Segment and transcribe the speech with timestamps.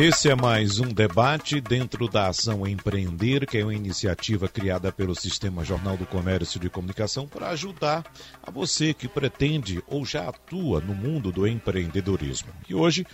[0.00, 5.12] esse é mais um debate dentro da Ação Empreender, que é uma iniciativa criada pelo
[5.12, 8.04] Sistema Jornal do Comércio de Comunicação para ajudar
[8.40, 12.48] a você que pretende ou já atua no mundo do empreendedorismo.
[12.68, 13.04] E hoje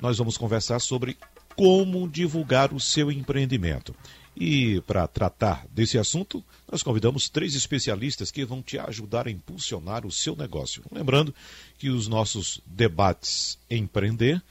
[0.00, 1.18] nós vamos conversar sobre
[1.54, 3.94] como divulgar o seu empreendimento.
[4.34, 10.06] E para tratar desse assunto, nós convidamos três especialistas que vão te ajudar a impulsionar
[10.06, 10.82] o seu negócio.
[10.90, 11.34] Lembrando
[11.76, 14.42] que os nossos debates empreender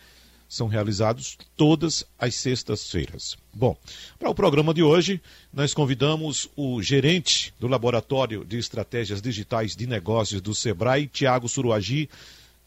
[0.52, 3.38] são realizados todas as sextas-feiras.
[3.54, 3.74] Bom,
[4.20, 5.22] para o programa de hoje,
[5.54, 12.10] nós convidamos o gerente do Laboratório de Estratégias Digitais de Negócios do Sebrae, Tiago Suruagi.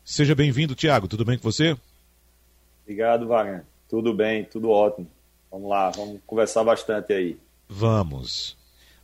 [0.03, 1.07] Seja bem-vindo, Tiago.
[1.07, 1.77] Tudo bem com você?
[2.85, 3.67] Obrigado, Wagner.
[3.87, 5.07] Tudo bem, tudo ótimo.
[5.51, 7.37] Vamos lá, vamos conversar bastante aí.
[7.69, 8.57] Vamos.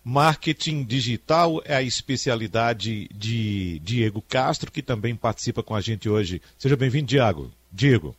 [0.03, 6.41] Marketing digital é a especialidade de Diego Castro, que também participa com a gente hoje.
[6.59, 7.51] Seja bem-vindo, Diego.
[7.71, 8.17] Diego.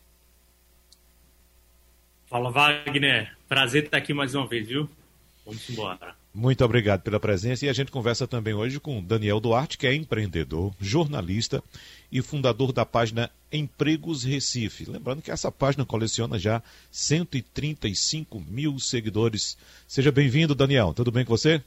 [2.32, 3.30] Fala, Wagner.
[3.50, 4.90] Prazer estar aqui mais uma vez, viu?
[5.46, 6.16] Vamos embora.
[6.34, 9.94] Muito obrigado pela presença e a gente conversa também hoje com Daniel Duarte, que é
[9.94, 11.62] empreendedor, jornalista
[12.10, 14.90] e fundador da página Empregos Recife.
[14.90, 19.58] Lembrando que essa página coleciona já 135 mil seguidores.
[19.86, 20.94] Seja bem-vindo, Daniel.
[20.94, 21.62] Tudo bem com você?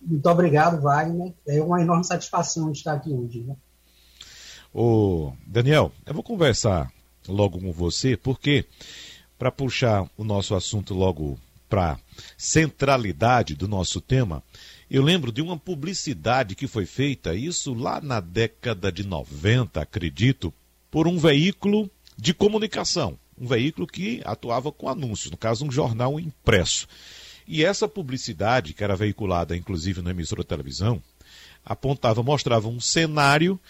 [0.00, 1.34] Muito obrigado, Wagner.
[1.46, 3.40] É uma enorme satisfação estar aqui hoje.
[3.40, 3.54] Né?
[4.72, 6.90] Ô, Daniel, eu vou conversar
[7.28, 8.64] logo com você, porque
[9.38, 11.98] para puxar o nosso assunto logo para
[12.36, 14.42] centralidade do nosso tema,
[14.90, 20.52] eu lembro de uma publicidade que foi feita, isso lá na década de 90, acredito,
[20.90, 26.18] por um veículo de comunicação, um veículo que atuava com anúncios, no caso um jornal
[26.18, 26.88] impresso.
[27.46, 31.02] E essa publicidade, que era veiculada inclusive na emissora de televisão,
[31.64, 33.60] apontava, mostrava um cenário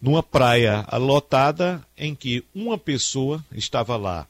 [0.00, 4.28] numa praia lotada em que uma pessoa estava lá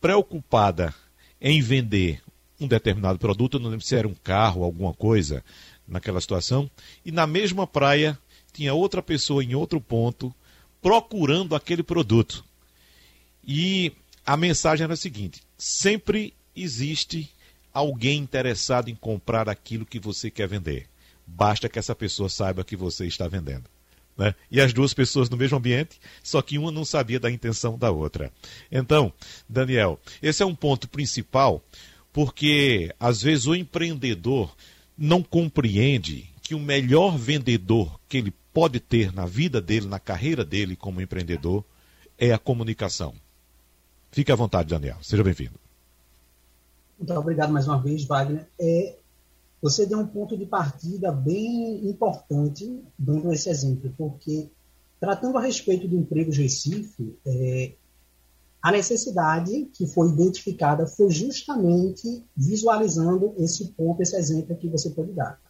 [0.00, 0.94] preocupada
[1.40, 2.22] em vender
[2.60, 5.42] um determinado produto, não lembro se era um carro, alguma coisa,
[5.86, 6.70] naquela situação,
[7.04, 8.18] e na mesma praia
[8.52, 10.34] tinha outra pessoa em outro ponto
[10.80, 12.44] procurando aquele produto.
[13.44, 13.92] E
[14.24, 17.30] a mensagem era a seguinte: sempre existe
[17.72, 20.86] alguém interessado em comprar aquilo que você quer vender.
[21.26, 23.64] Basta que essa pessoa saiba que você está vendendo.
[24.16, 24.34] Né?
[24.50, 27.90] E as duas pessoas no mesmo ambiente, só que uma não sabia da intenção da
[27.90, 28.30] outra.
[28.70, 29.12] Então,
[29.48, 31.62] Daniel, esse é um ponto principal,
[32.12, 34.54] porque às vezes o empreendedor
[34.96, 40.44] não compreende que o melhor vendedor que ele pode ter na vida dele, na carreira
[40.44, 41.64] dele como empreendedor,
[42.18, 43.14] é a comunicação.
[44.10, 44.98] Fique à vontade, Daniel.
[45.00, 45.54] Seja bem-vindo.
[46.98, 48.46] Muito obrigado mais uma vez, Wagner.
[48.60, 48.96] É,
[49.62, 54.50] você deu um ponto de partida bem importante dando esse exemplo, porque
[54.98, 57.74] tratando a respeito do emprego Recife, é,
[58.62, 65.12] a necessidade que foi identificada foi justamente visualizando esse ponto, esse exemplo que você pode
[65.12, 65.40] dar.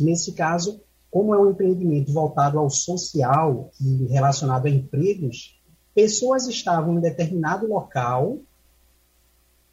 [0.00, 0.80] nesse caso,
[1.10, 5.58] como é um empreendimento voltado ao social e relacionado a empregos,
[5.94, 8.38] pessoas estavam em determinado local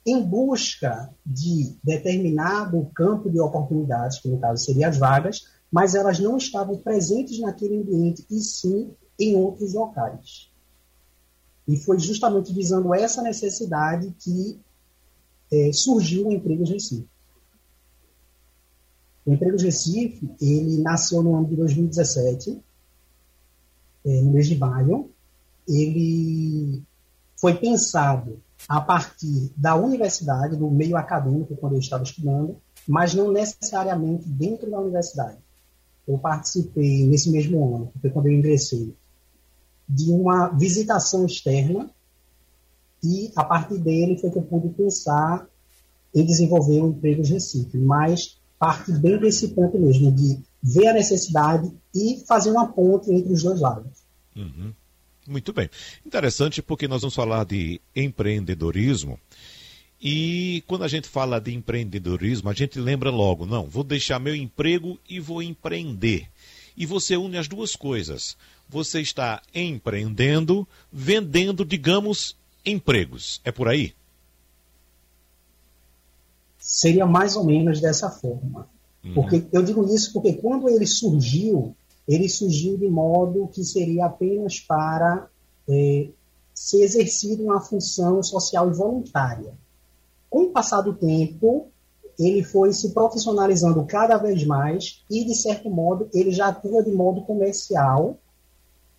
[0.05, 6.19] em busca de determinado campo de oportunidades, que no caso seriam as vagas, mas elas
[6.19, 10.51] não estavam presentes naquele ambiente, e sim em outros locais.
[11.67, 14.59] E foi justamente visando essa necessidade que
[15.51, 17.07] é, surgiu o Empregos Recife.
[19.25, 22.61] O Empregos Recife, ele nasceu no ano de 2017,
[24.05, 25.09] é, no mês de maio.
[25.67, 26.83] Ele
[27.35, 33.31] foi pensado a partir da universidade, do meio acadêmico, quando eu estava estudando, mas não
[33.31, 35.37] necessariamente dentro da universidade.
[36.07, 38.95] Eu participei nesse mesmo ano, foi quando eu ingressei,
[39.87, 41.89] de uma visitação externa
[43.03, 45.47] e a partir dele foi que eu pude pensar
[46.13, 50.93] em desenvolver o emprego de Recife, mas parte bem desse ponto mesmo, de ver a
[50.93, 53.91] necessidade e fazer uma ponte entre os dois lados.
[54.35, 54.73] Uhum.
[55.27, 55.69] Muito bem.
[56.05, 59.19] Interessante porque nós vamos falar de empreendedorismo.
[60.01, 64.35] E quando a gente fala de empreendedorismo, a gente lembra logo, não, vou deixar meu
[64.35, 66.29] emprego e vou empreender.
[66.77, 68.37] E você une as duas coisas.
[68.69, 72.35] Você está empreendendo, vendendo, digamos,
[72.65, 73.39] empregos.
[73.43, 73.93] É por aí?
[76.59, 78.67] Seria mais ou menos dessa forma.
[79.03, 79.13] Uhum.
[79.13, 81.75] Porque eu digo isso porque quando ele surgiu,
[82.07, 85.27] ele surgiu de modo que seria apenas para
[85.67, 86.09] é,
[86.53, 89.53] ser exercida uma função social e voluntária.
[90.29, 91.67] Com o passar do tempo,
[92.17, 96.91] ele foi se profissionalizando cada vez mais e, de certo modo, ele já atua de
[96.91, 98.17] modo comercial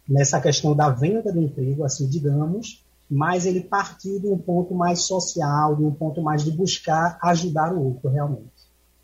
[0.08, 5.02] nessa questão da venda do emprego, assim digamos, mas ele partiu de um ponto mais
[5.02, 8.50] social, de um ponto mais de buscar ajudar o outro realmente.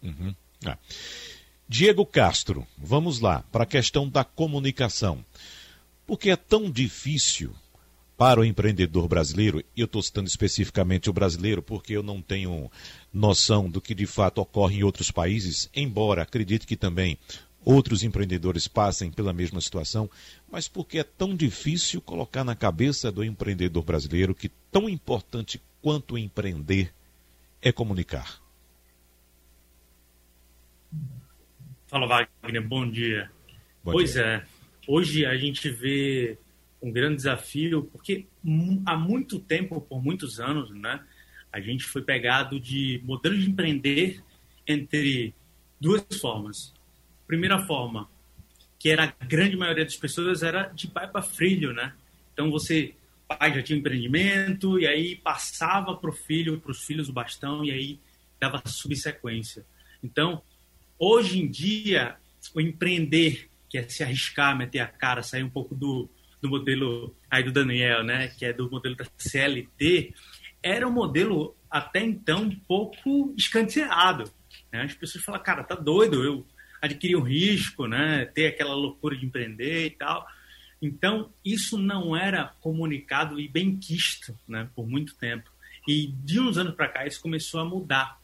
[0.02, 0.34] Uhum.
[0.66, 0.78] Ah.
[1.72, 5.24] Diego Castro, vamos lá para a questão da comunicação.
[6.06, 7.54] Por que é tão difícil
[8.14, 12.70] para o empreendedor brasileiro, e eu estou citando especificamente o brasileiro porque eu não tenho
[13.10, 17.16] noção do que de fato ocorre em outros países, embora acredite que também
[17.64, 20.10] outros empreendedores passem pela mesma situação,
[20.50, 25.58] mas por que é tão difícil colocar na cabeça do empreendedor brasileiro que tão importante
[25.80, 26.92] quanto empreender
[27.62, 28.42] é comunicar?
[31.92, 33.30] Fala, Wagner, bom dia.
[33.84, 34.22] Bom pois dia.
[34.22, 34.46] é,
[34.88, 36.38] hoje a gente vê
[36.80, 38.26] um grande desafio, porque
[38.86, 41.04] há muito tempo, por muitos anos, né,
[41.52, 44.22] a gente foi pegado de modelo de empreender
[44.66, 45.34] entre
[45.78, 46.72] duas formas.
[47.26, 48.08] Primeira forma,
[48.78, 51.92] que era a grande maioria das pessoas, era de pai para filho, né?
[52.32, 52.94] Então você,
[53.28, 57.12] pai já tinha um empreendimento, e aí passava para o filho, para os filhos o
[57.12, 58.00] bastão, e aí
[58.40, 59.66] dava subsequência.
[60.02, 60.42] Então,
[61.02, 62.14] hoje em dia,
[62.54, 66.08] o empreender, que é se arriscar, meter a cara, sair um pouco do,
[66.40, 70.14] do modelo aí do Daniel, né, que é do modelo da CLT,
[70.62, 74.30] era um modelo até então um pouco escanteado.
[74.72, 74.82] Né?
[74.82, 76.46] As pessoas falam, cara, tá doido, eu
[76.80, 80.24] adquirir um risco, né, ter aquela loucura de empreender e tal.
[80.80, 85.50] Então, isso não era comunicado e bem quisto né, por muito tempo.
[85.88, 88.21] E de uns anos para cá, isso começou a mudar.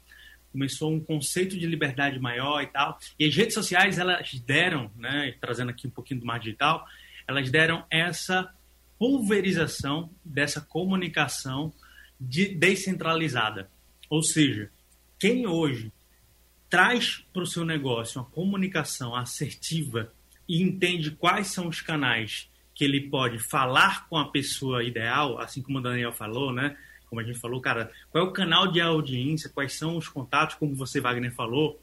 [0.53, 2.99] Começou um conceito de liberdade maior e tal.
[3.19, 6.87] E as redes sociais, elas deram, né, trazendo aqui um pouquinho do mar digital,
[7.27, 8.53] elas deram essa
[8.99, 11.73] pulverização dessa comunicação
[12.21, 13.71] de, descentralizada.
[14.11, 14.71] Ou seja,
[15.19, 15.93] quem hoje
[16.69, 20.13] traz para o seu negócio uma comunicação assertiva
[20.49, 25.61] e entende quais são os canais que ele pode falar com a pessoa ideal, assim
[25.61, 26.77] como o Daniel falou, né?
[27.09, 30.57] Como a gente falou, cara, qual é o canal de audiência, quais são os contatos,
[30.57, 31.81] como você, Wagner, falou,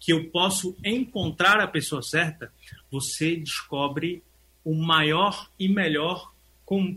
[0.00, 2.52] que eu posso encontrar a pessoa certa,
[2.90, 4.22] você descobre
[4.64, 6.32] o maior e melhor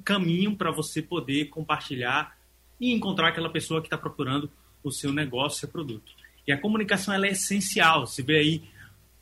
[0.03, 2.37] caminho para você poder compartilhar
[2.79, 4.49] e encontrar aquela pessoa que está procurando
[4.83, 6.13] o seu negócio, seu produto.
[6.47, 8.07] E a comunicação ela é essencial.
[8.07, 8.63] Você vê aí,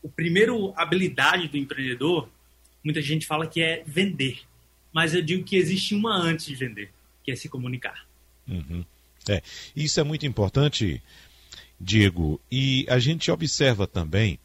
[0.01, 2.30] o primeiro habilidade do empreendedor,
[2.83, 4.42] muita gente fala que é vender.
[4.94, 6.92] Mas eu digo que existe uma antes de vender,
[7.24, 8.06] que é se comunicar.
[8.47, 8.83] Uhum.
[9.27, 9.42] É,
[9.75, 11.01] isso é muito importante,
[11.80, 12.39] Diego.
[12.51, 14.39] E a gente observa também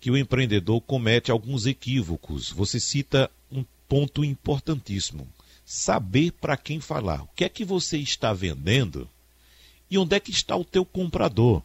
[0.00, 2.50] que o empreendedor comete alguns equívocos.
[2.50, 5.28] Você cita um ponto importantíssimo:
[5.64, 7.22] saber para quem falar.
[7.22, 9.08] O que é que você está vendendo
[9.90, 11.62] e onde é que está o teu comprador?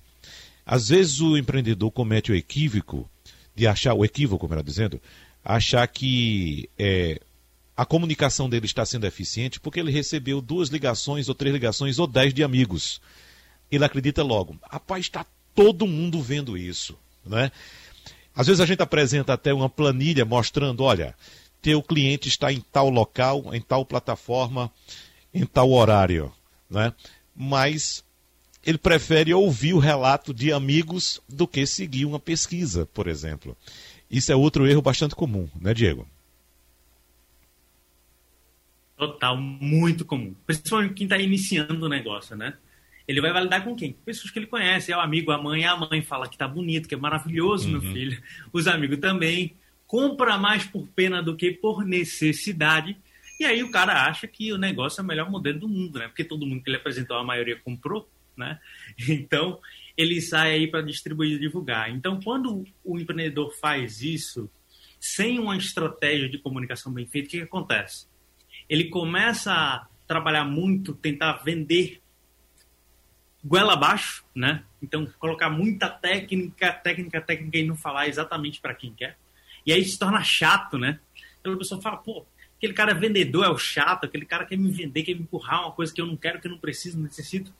[0.65, 3.09] Às vezes o empreendedor comete o equívoco
[3.55, 4.99] de achar, o equívoco, melhor dizendo,
[5.43, 7.21] achar que é,
[7.75, 12.07] a comunicação dele está sendo eficiente porque ele recebeu duas ligações ou três ligações ou
[12.07, 13.01] dez de amigos.
[13.72, 17.51] Ele acredita logo, rapaz, está todo mundo vendo isso, né?
[18.33, 21.16] Às vezes a gente apresenta até uma planilha mostrando, olha,
[21.62, 24.72] teu cliente está em tal local, em tal plataforma,
[25.33, 26.32] em tal horário,
[26.70, 26.94] né?
[27.36, 28.03] Mas
[28.65, 33.55] ele prefere ouvir o relato de amigos do que seguir uma pesquisa, por exemplo.
[34.10, 36.08] Isso é outro erro bastante comum, né, Diego?
[38.97, 40.33] Total, muito comum.
[40.45, 42.53] Principalmente quem está iniciando o negócio, né?
[43.07, 43.93] Ele vai validar com quem?
[43.93, 44.91] Pessoas que ele conhece.
[44.91, 45.65] É o amigo, a mãe.
[45.65, 47.73] A mãe fala que tá bonito, que é maravilhoso, uhum.
[47.73, 48.21] meu filho.
[48.51, 49.53] Os amigos também.
[49.85, 52.97] Compra mais por pena do que por necessidade.
[53.39, 56.07] E aí o cara acha que o negócio é o melhor modelo do mundo, né?
[56.07, 58.59] Porque todo mundo que ele apresentou, a maioria comprou, né?
[59.07, 59.59] Então,
[59.95, 61.91] ele sai aí para distribuir e divulgar.
[61.91, 64.49] Então, quando o empreendedor faz isso,
[64.99, 68.07] sem uma estratégia de comunicação bem feita, o que, que acontece?
[68.69, 72.01] Ele começa a trabalhar muito, tentar vender
[73.43, 74.63] goela abaixo, né?
[74.81, 79.17] Então, colocar muita técnica, técnica, técnica e não falar exatamente para quem quer.
[79.65, 81.00] E aí se torna chato, né?
[81.39, 82.25] Então a pessoa fala, pô,
[82.57, 85.62] aquele cara é vendedor é o chato, aquele cara quer me vender, quer me empurrar
[85.62, 87.53] uma coisa que eu não quero, que eu não preciso, não necessito.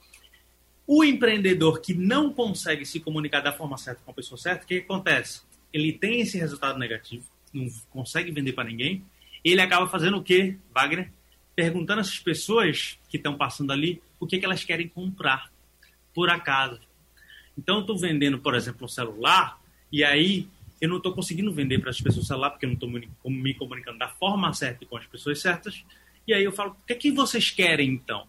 [0.88, 4.68] O empreendedor que não consegue se comunicar da forma certa com a pessoa certa, o
[4.68, 5.42] que, que acontece?
[5.74, 9.04] Ele tem esse resultado negativo, não consegue vender para ninguém,
[9.52, 11.12] ele acaba fazendo o quê, Wagner?
[11.56, 15.52] Perguntando essas pessoas que estão passando ali o que, que elas querem comprar
[16.14, 16.80] por acaso.
[17.58, 19.60] Então, eu estou vendendo, por exemplo, um celular,
[19.92, 20.48] e aí
[20.82, 23.54] eu não estou conseguindo vender para as pessoas o celular, porque eu não estou me
[23.54, 25.84] comunicando da forma certa e com as pessoas certas,
[26.28, 28.28] E aí eu falo, o que, é que vocês querem então?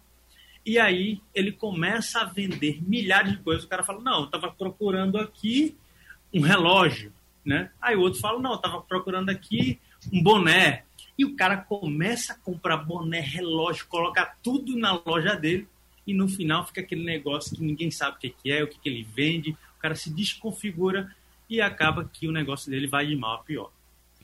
[0.63, 3.63] E aí ele começa a vender milhares de coisas.
[3.63, 5.75] O cara fala, não, eu estava procurando aqui
[6.33, 7.11] um relógio,
[7.43, 7.71] né?
[7.81, 9.79] Aí o outro fala, não, eu estava procurando aqui
[10.11, 10.83] um boné.
[11.17, 15.67] E o cara começa a comprar boné, relógio, coloca tudo na loja dele
[16.05, 19.03] e no final fica aquele negócio que ninguém sabe o que é, o que ele
[19.03, 21.13] vende, o cara se desconfigura
[21.49, 23.71] e acaba que o negócio dele vai de mal a pior.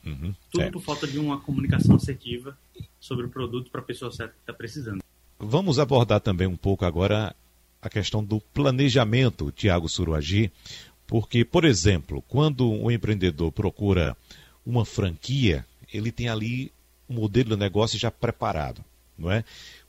[0.04, 0.70] Uhum, Tudo é.
[0.70, 2.56] por falta de uma comunicação assertiva
[3.00, 5.02] sobre o produto para a pessoa certa que está precisando.
[5.38, 7.34] Vamos abordar também um pouco agora
[7.80, 10.50] a questão do planejamento, Tiago Suruagi,
[11.06, 14.16] porque, por exemplo, quando um empreendedor procura
[14.64, 16.72] uma franquia, ele tem ali
[17.14, 18.84] modelo de negócio já preparado,
[19.16, 19.44] não é?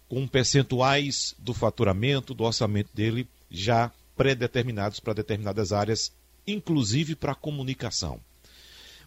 [0.07, 6.11] Com percentuais do faturamento, do orçamento dele já pré-determinados para determinadas áreas,
[6.47, 8.19] inclusive para a comunicação.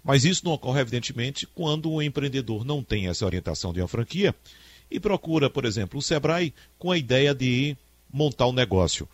[0.02, 4.34] Mas isso não ocorre, evidentemente, quando o empreendedor não tem essa orientação de uma franquia
[4.90, 7.76] e procura, por exemplo, o Sebrae com a ideia de
[8.12, 9.08] montar um negócio.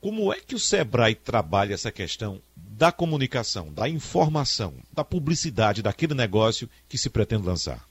[0.00, 6.14] Como é que o Sebrae trabalha essa questão da comunicação, da informação, da publicidade daquele
[6.14, 7.86] negócio que se pretende lançar?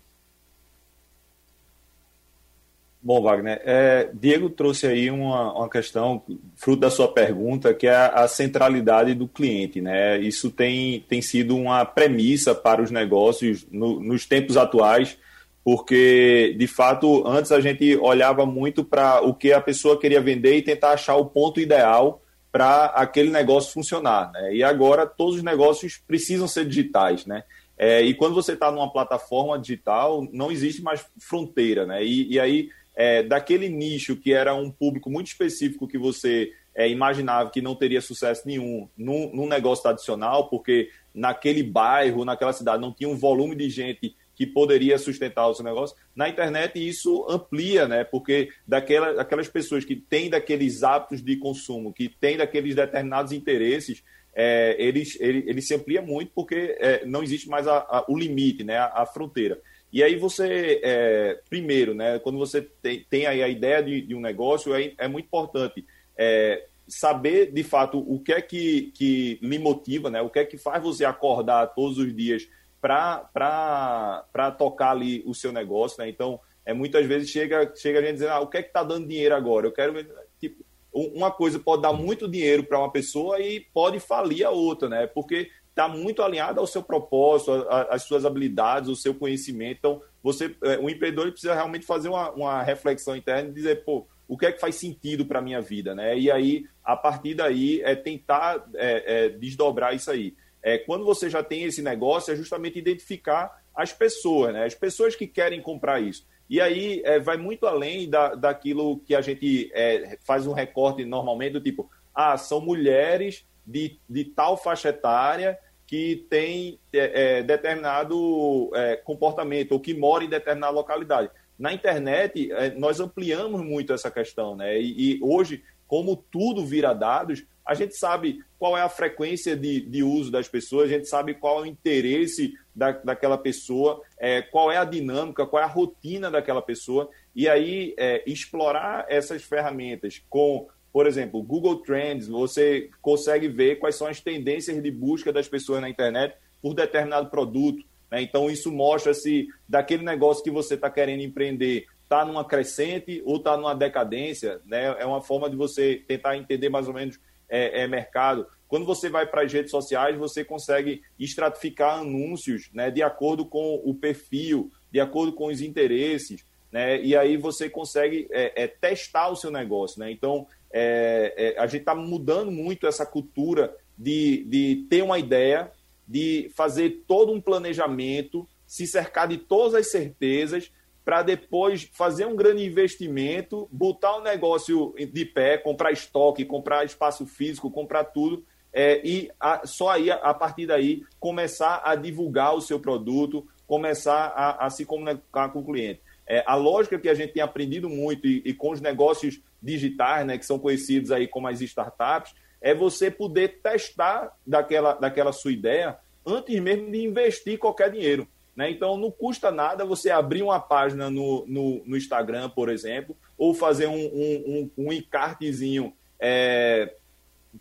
[3.03, 6.21] Bom, Wagner, é, Diego trouxe aí uma, uma questão,
[6.55, 9.81] fruto da sua pergunta, que é a, centralidade do cliente.
[9.81, 10.19] Né?
[10.19, 15.17] Isso tem, tem sido uma premissa para os negócios no, nos tempos atuais,
[15.63, 20.57] porque, de fato, antes a gente olhava muito para o que a pessoa queria vender
[20.57, 24.31] e tentar achar o ponto ideal para aquele negócio funcionar.
[24.31, 24.57] Né?
[24.57, 27.25] E agora todos os negócios precisam ser digitais.
[27.25, 27.43] Né?
[27.75, 31.85] É, e quando você está numa plataforma digital, não existe mais fronteira.
[31.85, 32.03] Né?
[32.03, 32.69] E, e aí
[33.01, 37.73] é, daquele nicho que era um público muito específico que você é, imaginava que não
[37.73, 43.17] teria sucesso nenhum num, num, negócio tradicional, porque naquele bairro, naquela cidade, não tinha um
[43.17, 45.97] volume de gente que poderia sustentar o seu negócio.
[46.15, 48.03] Na internet, isso amplia, né?
[48.03, 54.03] Porque daquela, daquelas pessoas que têm daqueles hábitos de consumo, que têm daqueles determinados interesses,
[54.31, 58.15] é, eles, ele, ele se amplia muito porque é, não existe mais a, a, o
[58.15, 58.77] limite, né?
[58.77, 59.59] a, a fronteira.
[59.91, 64.15] E aí você, é, primeiro, né, quando você tem, tem aí a ideia de, de
[64.15, 65.85] um negócio, é, é muito importante
[66.17, 70.45] é, saber, de fato, o que é que, que lhe motiva, né, o que é
[70.45, 72.47] que faz você acordar todos os dias
[72.81, 76.01] para tocar ali o seu negócio.
[76.01, 76.09] Né?
[76.09, 78.83] Então, é, muitas vezes chega, chega a gente dizendo, ah, o que é que está
[78.83, 79.67] dando dinheiro agora?
[79.67, 79.93] Eu quero.
[80.39, 84.89] Tipo, uma coisa pode dar muito dinheiro para uma pessoa e pode falir a outra,
[84.89, 85.07] né?
[85.07, 87.51] Porque está muito alinhado ao seu propósito,
[87.89, 89.77] às suas habilidades, ao seu conhecimento.
[89.79, 94.05] Então, você, é, o empreendedor precisa realmente fazer uma, uma reflexão interna e dizer, pô,
[94.27, 96.17] o que é que faz sentido para a minha vida, né?
[96.17, 100.35] E aí, a partir daí, é tentar é, é, desdobrar isso aí.
[100.63, 104.65] É, quando você já tem esse negócio, é justamente identificar as pessoas, né?
[104.65, 106.25] As pessoas que querem comprar isso.
[106.49, 111.03] E aí é, vai muito além da, daquilo que a gente é, faz um recorte
[111.05, 117.43] normalmente, do tipo, ah, são mulheres de, de tal faixa etária que tem é, é,
[117.43, 121.29] determinado é, comportamento ou que mora em determinada localidade.
[121.59, 124.79] Na internet, é, nós ampliamos muito essa questão, né?
[124.79, 129.81] E, e, hoje, como tudo vira dados, a gente sabe qual é a frequência de,
[129.81, 134.41] de uso das pessoas, a gente sabe qual é o interesse da, daquela pessoa, é,
[134.41, 139.43] qual é a dinâmica, qual é a rotina daquela pessoa, e aí é, explorar essas
[139.43, 145.31] ferramentas com por exemplo, Google Trends, você consegue ver quais são as tendências de busca
[145.31, 147.83] das pessoas na internet por determinado produto.
[148.09, 148.21] Né?
[148.21, 153.37] Então, isso mostra se daquele negócio que você está querendo empreender está numa crescente ou
[153.37, 154.59] está numa decadência.
[154.65, 154.97] Né?
[154.99, 157.17] É uma forma de você tentar entender mais ou menos
[157.47, 158.45] é, é mercado.
[158.67, 163.75] Quando você vai para as redes sociais, você consegue estratificar anúncios né, de acordo com
[163.83, 166.45] o perfil, de acordo com os interesses.
[166.69, 167.01] Né?
[167.01, 169.99] E aí você consegue é, é, testar o seu negócio.
[169.99, 170.11] Né?
[170.11, 175.71] Então, é, é, a gente está mudando muito essa cultura de, de ter uma ideia,
[176.07, 180.71] de fazer todo um planejamento, se cercar de todas as certezas,
[181.03, 186.85] para depois fazer um grande investimento, botar o um negócio de pé, comprar estoque, comprar
[186.85, 192.55] espaço físico, comprar tudo, é, e a, só aí, a partir daí, começar a divulgar
[192.55, 196.01] o seu produto, começar a, a se comunicar com o cliente.
[196.25, 200.25] É, a lógica que a gente tem aprendido muito e, e, com os negócios digitais,
[200.25, 205.51] né, que são conhecidos aí como as startups, é você poder testar daquela, daquela sua
[205.51, 208.27] ideia antes mesmo de investir qualquer dinheiro.
[208.55, 208.69] Né?
[208.69, 213.53] Então, não custa nada você abrir uma página no, no, no Instagram, por exemplo, ou
[213.53, 216.95] fazer um, um, um, um encartezinho é,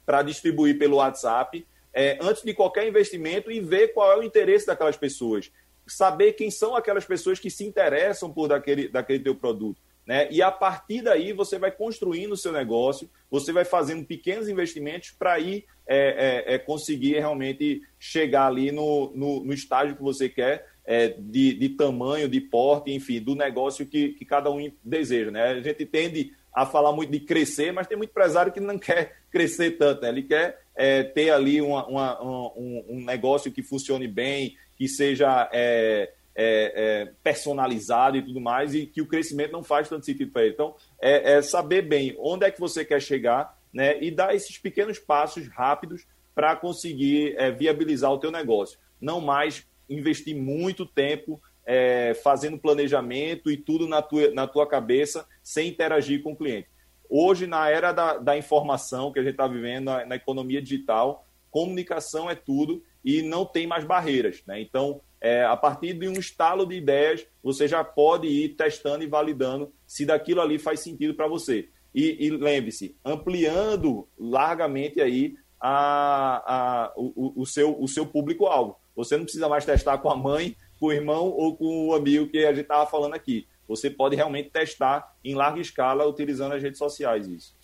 [0.05, 4.67] para distribuir pelo WhatsApp, é, antes de qualquer investimento e ver qual é o interesse
[4.67, 5.51] daquelas pessoas
[5.91, 9.81] saber quem são aquelas pessoas que se interessam por daquele, daquele teu produto.
[10.07, 10.29] Né?
[10.31, 15.11] E a partir daí você vai construindo o seu negócio, você vai fazendo pequenos investimentos
[15.11, 20.29] para ir é, é, é, conseguir realmente chegar ali no, no, no estágio que você
[20.29, 25.31] quer, é, de, de, tamanho, de porte, enfim, do negócio que, que cada um deseja.
[25.31, 25.43] Né?
[25.43, 29.17] A gente tende a falar muito de crescer, mas tem muito empresário que não quer
[29.31, 30.09] crescer tanto, né?
[30.09, 35.49] ele quer é, ter ali uma, uma, um, um, negócio que funcione bem, que seja
[35.53, 36.73] é, é,
[37.05, 40.55] é, personalizado e tudo mais, e que o crescimento não faz tanto sentido para ele.
[40.55, 44.59] Então, é, é, saber bem onde é que você quer chegar né, e dar esses
[44.59, 48.79] pequenos passos rápidos para conseguir é, viabilizar o teu negócio.
[49.01, 55.27] Não mais investir muito tempo é, fazendo planejamento e tudo na tua, na tua cabeça
[55.43, 56.69] sem interagir com o cliente.
[57.09, 61.27] Hoje, na era da, da informação que a gente está vivendo, na, na, economia digital,
[61.51, 64.43] comunicação é tudo e não tem mais barreiras.
[64.47, 64.61] Né?
[64.61, 69.07] Então, é, a partir de um estalo de ideias, você já pode ir testando e
[69.07, 71.69] validando se daquilo ali faz sentido para você.
[71.95, 78.77] E, e lembre-se, ampliando largamente aí a, a, o, o, seu, o seu público-alvo.
[78.97, 82.29] Você não precisa mais testar com a mãe, com o irmão ou com o amigo
[82.29, 83.47] que a gente estava falando aqui.
[83.69, 87.55] Você pode realmente testar em larga escala utilizando as redes sociais isso.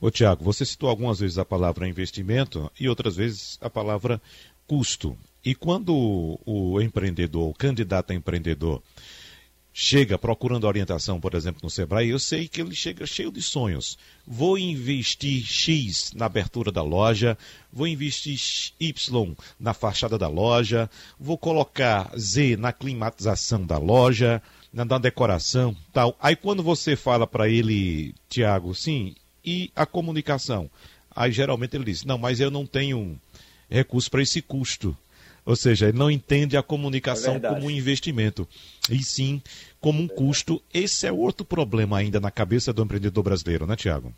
[0.00, 4.20] Ô Tiago, você citou algumas vezes a palavra investimento e outras vezes a palavra
[4.66, 5.16] custo.
[5.48, 8.82] E quando o empreendedor, o candidato a empreendedor,
[9.72, 13.96] chega procurando orientação, por exemplo, no Sebrae, eu sei que ele chega cheio de sonhos.
[14.26, 17.38] Vou investir X na abertura da loja,
[17.72, 18.38] vou investir
[18.78, 25.74] Y na fachada da loja, vou colocar Z na climatização da loja, na, na decoração,
[25.94, 26.14] tal.
[26.20, 30.70] Aí quando você fala para ele, Tiago, sim, e a comunicação?
[31.10, 33.18] Aí geralmente ele diz: "Não, mas eu não tenho
[33.70, 34.94] recurso para esse custo".
[35.48, 38.46] Ou seja, ele não entende a comunicação é como um investimento,
[38.90, 39.40] e sim
[39.80, 40.62] como um é custo.
[40.74, 44.12] Esse é outro problema ainda na cabeça do empreendedor brasileiro, né, Tiago?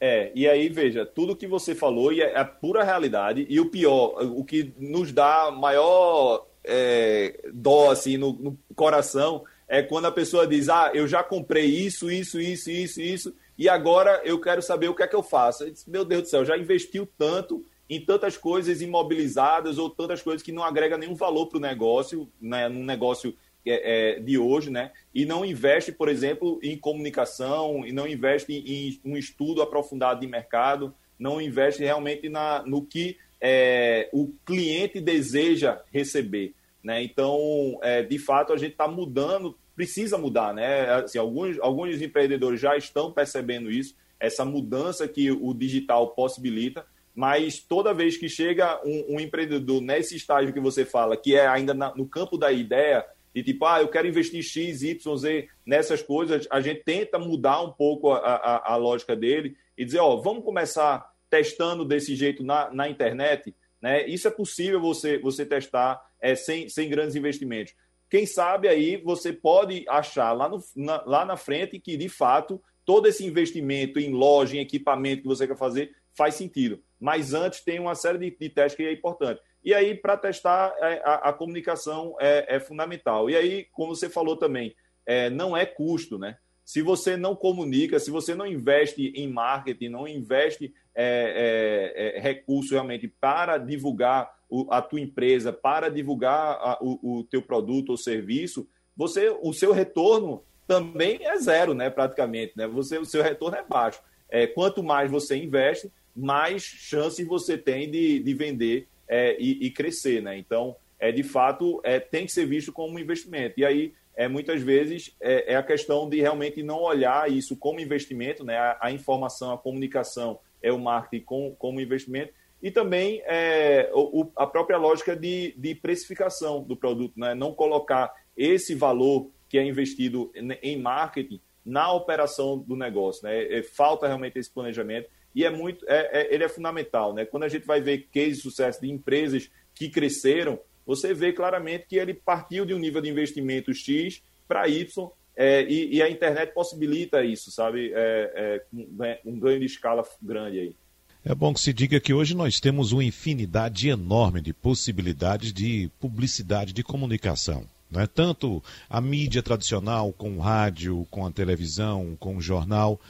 [0.00, 4.16] É, e aí, veja, tudo que você falou é, é pura realidade, e o pior,
[4.36, 10.48] o que nos dá maior é, dó assim, no, no coração é quando a pessoa
[10.48, 14.88] diz: Ah, eu já comprei isso, isso, isso, isso, isso, e agora eu quero saber
[14.88, 15.70] o que é que eu faço.
[15.70, 20.42] Disse, Meu Deus do céu, já investiu tanto em tantas coisas imobilizadas ou tantas coisas
[20.42, 24.70] que não agrega nenhum valor para o negócio, né, num negócio é, é, de hoje,
[24.70, 24.90] né?
[25.14, 30.26] E não investe, por exemplo, em comunicação, e não investe em, um estudo aprofundado de
[30.26, 37.02] mercado, não investe realmente na, no que é, o cliente deseja receber, né?
[37.02, 40.90] Então, é, de fato, a gente está mudando, precisa mudar, né?
[40.90, 47.60] Assim, alguns, alguns empreendedores já estão percebendo isso, essa mudança que o digital possibilita, mas
[47.60, 51.72] toda vez que chega um, um, empreendedor nesse estágio que você fala, que é ainda
[51.72, 56.02] na, no campo da ideia, de tipo, ah, eu quero investir X, Y, Z nessas
[56.02, 60.16] coisas, a gente tenta mudar um pouco a, a, a lógica dele e dizer, ó,
[60.16, 64.06] vamos começar testando desse jeito na, na internet, né?
[64.06, 67.74] Isso é possível você, você testar é, sem, sem grandes investimentos.
[68.08, 72.62] Quem sabe aí você pode achar lá, no, na, lá na frente que, de fato,
[72.84, 76.80] todo esse investimento em loja, em equipamento que você quer fazer, faz sentido.
[77.04, 79.38] Mas antes tem uma série de, de testes que é importante.
[79.62, 83.28] E aí, para testar, é, a, a comunicação é, é, fundamental.
[83.28, 86.38] E aí, como você falou também, é, não é custo, né?
[86.64, 92.20] Se você não comunica, se você não investe em marketing, não investe é, é, é
[92.22, 97.90] recurso realmente para divulgar o, a tua empresa, para divulgar a, o, o teu produto
[97.90, 101.90] ou serviço, você, o seu retorno também é zero, né?
[101.90, 102.66] Praticamente, né?
[102.66, 104.00] Você, o seu retorno é baixo.
[104.30, 109.70] É, quanto mais você investe, mais chance você tem de, de vender é, e, e,
[109.70, 110.38] crescer, né?
[110.38, 113.58] Então, é de fato, é, tem que ser visto como um investimento.
[113.58, 117.80] E aí, é, muitas vezes, é, é a questão de realmente não olhar isso como
[117.80, 118.56] investimento, né?
[118.56, 122.32] A, a informação, a comunicação é o marketing com, como investimento.
[122.62, 127.34] E também é, o, a própria lógica de, de precificação do produto, né?
[127.34, 133.58] Não colocar esse valor que é investido em marketing na operação do negócio, né?
[133.58, 137.24] É, falta realmente esse planejamento e é muito, é, é, ele é fundamental, né?
[137.24, 141.86] Quando a gente vai ver cases de sucesso de empresas que cresceram, você vê claramente
[141.88, 146.08] que ele partiu de um nível de investimento X para Y é, e, e, a
[146.08, 147.90] internet possibilita isso, sabe?
[147.92, 150.76] É, é, um ganho de escala grande aí.
[151.24, 155.90] É bom que se diga que hoje nós temos uma infinidade enorme de possibilidades de
[155.98, 157.66] publicidade, de comunicação.
[157.90, 158.06] Né?
[158.06, 163.00] Tanto a mídia tradicional, com o rádio, com a televisão, com o jornal,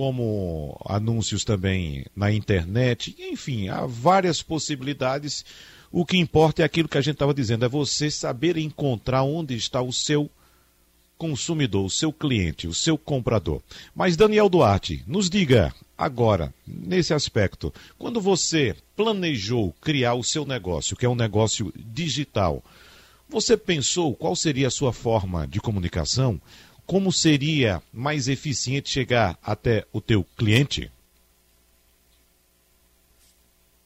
[0.00, 5.44] como anúncios também na internet, enfim, há várias possibilidades
[5.92, 9.56] O que importa é aquilo que a gente estava dizendo, é você saber encontrar onde
[9.56, 10.30] está o seu
[11.18, 13.60] consumidor, o seu cliente, o seu comprador.
[13.94, 20.96] Mas Daniel Duarte, nos diga agora, nesse aspecto, quando você planejou criar o seu negócio,
[20.96, 22.64] que é um negócio digital,
[23.28, 26.40] você pensou qual seria a sua forma de comunicação?
[26.90, 30.90] Como seria mais eficiente chegar até o teu cliente?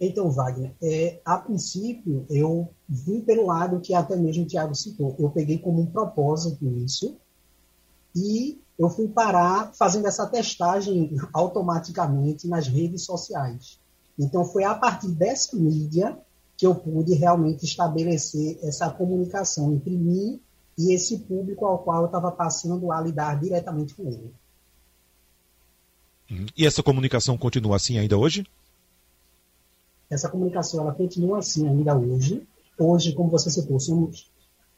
[0.00, 5.14] Então, Wagner, é, a princípio eu vim pelo lado que até mesmo o Tiago citou.
[5.18, 7.14] Eu peguei como um propósito isso
[8.16, 13.78] e eu fui parar fazendo essa testagem automaticamente nas redes sociais.
[14.18, 16.16] Então, foi a partir dessa mídia
[16.56, 20.40] que eu pude realmente estabelecer essa comunicação entre mim
[20.76, 24.32] e esse público ao qual eu estava passando a lidar diretamente com ele.
[26.30, 26.46] Uhum.
[26.56, 28.46] E essa comunicação continua assim ainda hoje?
[30.10, 32.46] Essa comunicação ela continua assim ainda hoje.
[32.78, 34.30] Hoje, como você citou, somos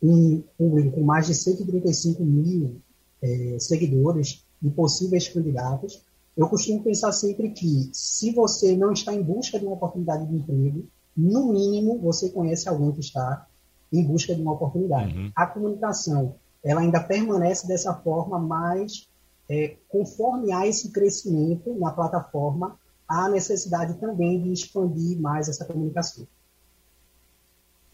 [0.02, 2.80] um público com mais de 135 mil
[3.22, 6.02] é, seguidores e possíveis candidatos.
[6.36, 10.34] Eu costumo pensar sempre que, se você não está em busca de uma oportunidade de
[10.34, 13.46] emprego, no mínimo você conhece alguém que está
[13.92, 15.16] em busca de uma oportunidade.
[15.16, 15.30] Uhum.
[15.34, 19.08] A comunicação, ela ainda permanece dessa forma, mas
[19.48, 26.26] é, conforme há esse crescimento na plataforma, há necessidade também de expandir mais essa comunicação.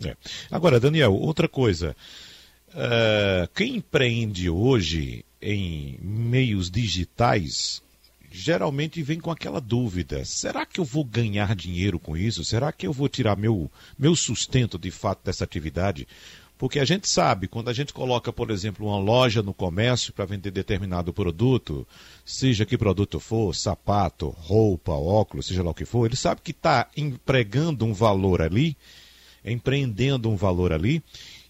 [0.04, 0.16] É.
[0.50, 1.94] Agora, Daniel, outra coisa.
[2.70, 7.82] Uh, quem empreende hoje em meios digitais
[8.32, 12.44] geralmente vem com aquela dúvida: será que eu vou ganhar dinheiro com isso?
[12.44, 16.06] Será que eu vou tirar meu, meu sustento de fato dessa atividade?
[16.62, 20.24] Porque a gente sabe, quando a gente coloca, por exemplo, uma loja no comércio para
[20.24, 21.84] vender determinado produto,
[22.24, 26.52] seja que produto for, sapato, roupa, óculos, seja lá o que for, ele sabe que
[26.52, 28.76] está empregando um valor ali,
[29.44, 31.02] empreendendo um valor ali,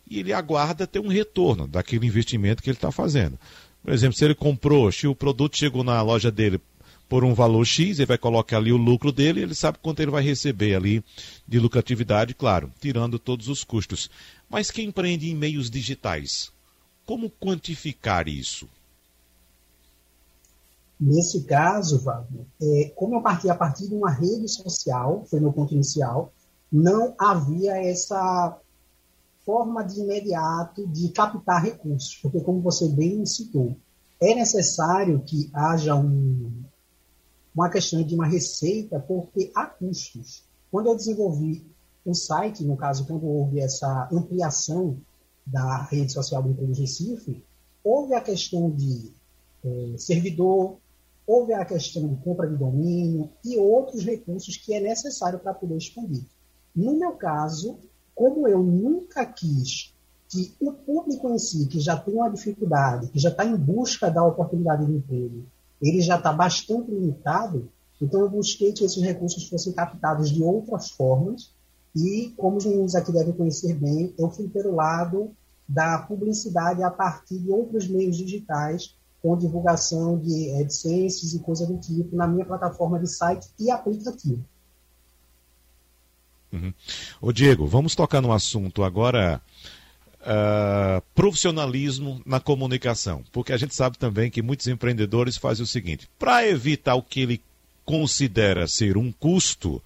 [0.08, 3.38] e ele aguarda ter um retorno daquele investimento que ele está fazendo.
[3.82, 6.58] Por exemplo, se ele comprou, se o produto chegou na loja dele
[7.12, 10.10] por um valor X, ele vai colocar ali o lucro dele, ele sabe quanto ele
[10.10, 11.04] vai receber ali
[11.46, 14.08] de lucratividade, claro, tirando todos os custos.
[14.48, 16.50] Mas quem empreende em meios digitais,
[17.04, 18.66] como quantificar isso?
[20.98, 25.52] Nesse caso, Wagner, é, como eu parti a partir de uma rede social, foi meu
[25.52, 26.32] ponto inicial,
[26.72, 28.58] não havia essa
[29.44, 33.76] forma de imediato de captar recursos, porque como você bem citou,
[34.18, 36.50] é necessário que haja um,
[37.54, 40.44] uma questão de uma receita, porque há custos.
[40.70, 41.64] Quando eu desenvolvi
[42.04, 44.96] o site, no caso, quando houve essa ampliação
[45.46, 47.44] da rede social do Emprego Recife,
[47.84, 49.12] houve a questão de
[49.64, 50.76] é, servidor,
[51.26, 55.76] houve a questão de compra de domínio e outros recursos que é necessário para poder
[55.76, 56.24] expandir.
[56.74, 57.78] No meu caso,
[58.14, 59.92] como eu nunca quis
[60.28, 64.10] que o público em si, que já tem uma dificuldade, que já está em busca
[64.10, 65.44] da oportunidade de emprego,
[65.82, 67.68] ele já está bastante limitado,
[68.00, 71.52] então eu busquei que esses recursos fossem captados de outras formas
[71.94, 75.34] e, como os meninos aqui devem conhecer bem, eu fui pelo lado
[75.68, 81.78] da publicidade a partir de outros meios digitais, com divulgação de AdSense e coisa do
[81.78, 84.44] tipo na minha plataforma de site e aplicativo.
[86.52, 86.74] Uhum.
[87.20, 89.40] Ô Diego, vamos tocar no assunto agora
[90.22, 96.08] uh, profissionalismo na comunicação, porque a gente sabe também que muitos empreendedores fazem o seguinte:
[96.18, 97.42] para evitar o que ele
[97.84, 99.82] considera ser um custo, o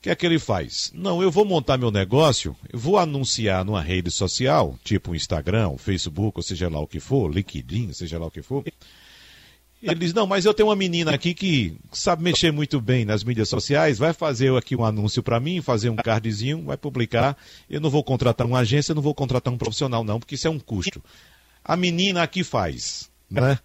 [0.00, 0.92] que é que ele faz?
[0.94, 6.42] Não, eu vou montar meu negócio, vou anunciar numa rede social, tipo Instagram, Facebook, ou
[6.42, 8.64] seja lá o que for, LinkedIn, seja lá o que for.
[9.80, 13.22] Ele diz, não, mas eu tenho uma menina aqui que sabe mexer muito bem nas
[13.22, 17.36] mídias sociais, vai fazer aqui um anúncio para mim, fazer um cardzinho, vai publicar.
[17.70, 20.50] Eu não vou contratar uma agência, não vou contratar um profissional não, porque isso é
[20.50, 21.02] um custo.
[21.64, 23.58] A menina aqui faz, né?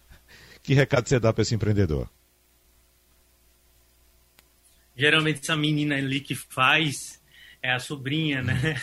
[0.62, 2.08] Que recado você dá para esse empreendedor?
[4.96, 7.20] Geralmente essa menina ali que faz
[7.60, 8.80] é a sobrinha, né?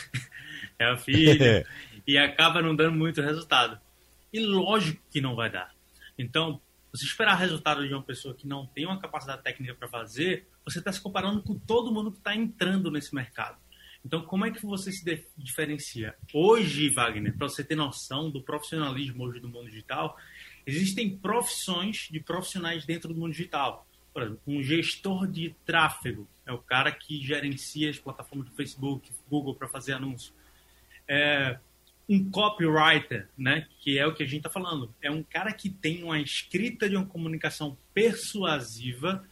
[0.78, 1.66] É a filha.
[2.06, 3.80] e acaba não dando muito resultado.
[4.34, 5.72] E lógico que não vai dar.
[6.18, 6.60] Então,
[6.92, 10.80] você esperar resultado de uma pessoa que não tem uma capacidade técnica para fazer, você
[10.80, 13.58] está se comparando com todo mundo que está entrando nesse mercado.
[14.04, 16.16] Então, como é que você se diferencia?
[16.34, 20.18] Hoje, Wagner, para você ter noção do profissionalismo hoje do mundo digital,
[20.66, 23.88] existem profissões de profissionais dentro do mundo digital.
[24.12, 29.10] Por exemplo, um gestor de tráfego é o cara que gerencia as plataformas do Facebook,
[29.30, 30.34] Google para fazer anúncio.
[31.08, 31.58] É,
[32.12, 35.70] um copywriter, né, que é o que a gente está falando, é um cara que
[35.70, 39.26] tem uma escrita de uma comunicação persuasiva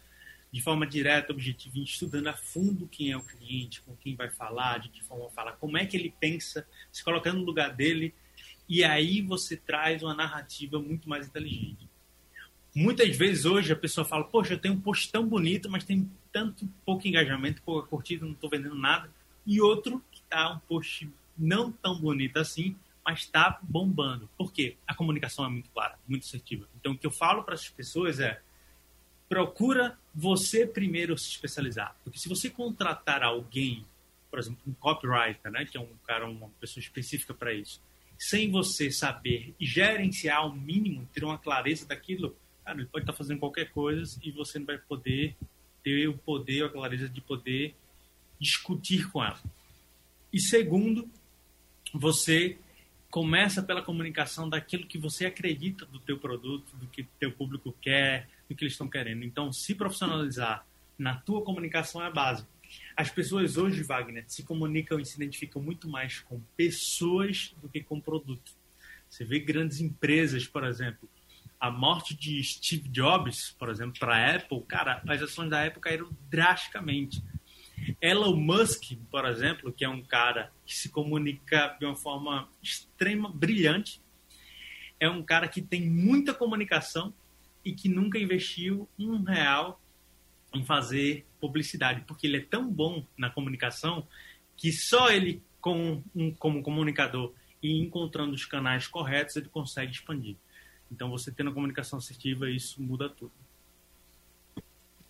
[0.49, 4.79] de forma direta, objetiva, estudando a fundo quem é o cliente, com quem vai falar,
[4.79, 8.13] de que forma falar, como é que ele pensa, se colocando no lugar dele,
[8.67, 11.85] e aí você traz uma narrativa muito mais inteligente.
[12.73, 16.09] Muitas vezes hoje a pessoa fala, poxa, eu tenho um post tão bonito, mas tem
[16.31, 19.11] tanto pouco engajamento, pouca curtida, não estou vendendo nada.
[19.45, 22.75] E outro que está um post não tão bonito assim,
[23.05, 24.29] mas está bombando.
[24.37, 24.75] Por quê?
[24.85, 26.67] A comunicação é muito clara, muito assertiva.
[26.79, 28.39] Então, o que eu falo para essas pessoas é
[29.27, 31.95] procura você primeiro se especializar.
[32.03, 33.85] Porque se você contratar alguém,
[34.29, 37.81] por exemplo, um copywriter, né, que é um cara, uma pessoa específica para isso,
[38.17, 43.17] sem você saber gerenciar ao mínimo, ter uma clareza daquilo, cara, ele pode estar tá
[43.17, 45.37] fazendo qualquer coisa e você não vai poder
[45.83, 47.75] ter o poder, a clareza de poder
[48.39, 49.39] discutir com ela.
[50.33, 51.09] E segundo,
[51.93, 52.57] você
[53.09, 58.29] começa pela comunicação daquilo que você acredita do teu produto, do que teu público quer,
[58.47, 59.23] do que eles estão querendo.
[59.23, 60.65] Então, se profissionalizar
[60.97, 62.45] na tua comunicação é a base.
[62.95, 67.81] As pessoas hoje, Wagner, se comunicam e se identificam muito mais com pessoas do que
[67.81, 68.51] com produto.
[69.09, 71.09] Você vê grandes empresas, por exemplo,
[71.59, 75.81] a morte de Steve Jobs, por exemplo, para a Apple, cara, as ações da Apple
[75.81, 77.21] caíram drasticamente.
[78.01, 83.29] Elon Musk, por exemplo, que é um cara que se comunica de uma forma extrema,
[83.29, 84.01] brilhante,
[84.99, 87.13] é um cara que tem muita comunicação
[87.63, 89.79] e que nunca investiu um real
[90.53, 94.05] em fazer publicidade, porque ele é tão bom na comunicação
[94.57, 100.35] que só ele, com um, como comunicador e encontrando os canais corretos, ele consegue expandir.
[100.91, 103.31] Então, você tendo a comunicação assertiva, isso muda tudo.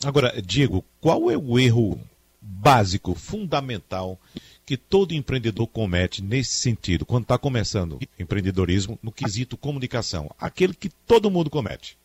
[0.03, 1.99] Agora, Diego, qual é o erro
[2.41, 4.19] básico, fundamental,
[4.65, 10.33] que todo empreendedor comete nesse sentido, quando está começando empreendedorismo no quesito comunicação?
[10.39, 11.97] Aquele que todo mundo comete.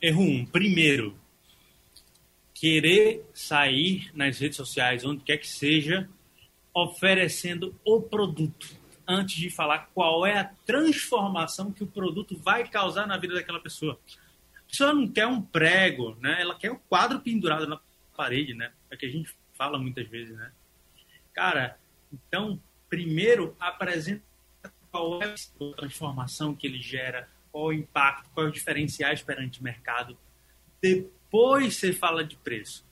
[0.00, 0.24] Erro 1.
[0.24, 1.16] Um, primeiro,
[2.52, 6.08] querer sair nas redes sociais, onde quer que seja,
[6.74, 13.06] oferecendo o produto, antes de falar qual é a transformação que o produto vai causar
[13.06, 13.98] na vida daquela pessoa.
[14.66, 16.40] A pessoa não quer um prego, né?
[16.40, 17.80] Ela quer um quadro pendurado na
[18.16, 18.72] parede, né?
[18.90, 20.52] É que a gente fala muitas vezes, né?
[21.32, 21.78] Cara,
[22.12, 24.22] então, primeiro apresenta
[24.90, 29.64] qual é a transformação que ele gera qual o impacto, quais os diferenciais perante o
[29.64, 30.16] mercado.
[30.80, 32.84] Depois você fala de preço.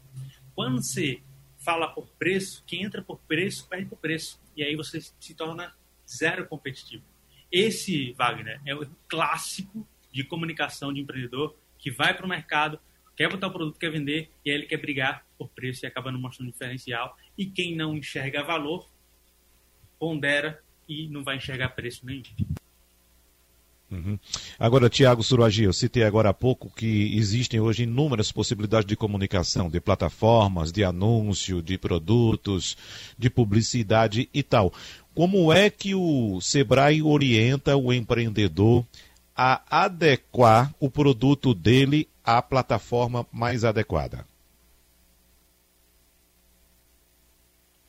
[0.55, 1.21] Quando você
[1.59, 4.41] fala por preço, quem entra por preço, perde por preço.
[4.57, 5.75] E aí você se torna
[6.09, 7.05] zero competitivo.
[7.53, 11.55] Esse, Wagner, é o clássico de comunicação de empreendedor
[11.85, 12.81] que vai para o mercado,
[13.15, 16.11] quer botar o produto, quer vender, e aí ele quer brigar por preço e acaba
[16.11, 17.15] não mostrando diferencial.
[17.37, 18.89] E quem não enxerga valor,
[19.99, 22.23] pondera e não vai enxergar preço nenhum.
[23.91, 24.19] Uhum.
[24.59, 29.69] Agora, Tiago Suragi, eu citei agora há pouco que existem hoje inúmeras possibilidades de comunicação,
[29.69, 32.79] de plataformas, de anúncio, de produtos,
[33.19, 34.73] de publicidade e tal.
[35.15, 38.87] Como é que o Sebrae orienta o empreendedor
[39.37, 44.25] a adequar o produto dele à plataforma mais adequada?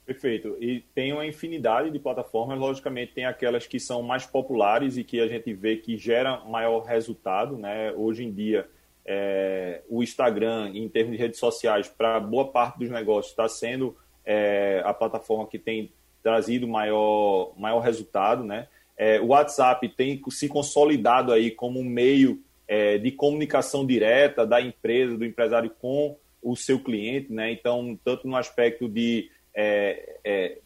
[0.05, 0.55] Perfeito.
[0.59, 5.19] E tem uma infinidade de plataformas, logicamente tem aquelas que são mais populares e que
[5.19, 7.91] a gente vê que gera maior resultado, né?
[7.93, 8.69] Hoje em dia,
[9.03, 13.97] é, o Instagram, em termos de redes sociais, para boa parte dos negócios, está sendo
[14.23, 18.67] é, a plataforma que tem trazido maior, maior resultado, né?
[18.97, 24.61] É, o WhatsApp tem se consolidado aí como um meio é, de comunicação direta da
[24.61, 27.51] empresa, do empresário com o seu cliente, né?
[27.51, 30.57] Então, tanto no aspecto de é, é,